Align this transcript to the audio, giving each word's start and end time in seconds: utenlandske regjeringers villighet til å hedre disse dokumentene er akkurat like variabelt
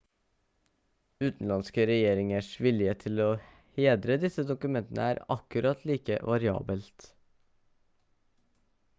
utenlandske 1.25 1.83
regjeringers 1.89 2.47
villighet 2.67 3.03
til 3.03 3.21
å 3.25 3.27
hedre 3.81 4.15
disse 4.23 4.45
dokumentene 4.53 5.05
er 5.11 5.21
akkurat 5.35 5.85
like 5.91 6.17
variabelt 6.31 7.07